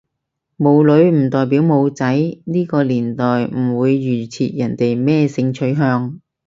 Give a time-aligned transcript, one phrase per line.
[0.57, 2.11] 冇女唔代表冇仔，
[2.43, 6.19] 呢個年代唔會預設人哋咩性取向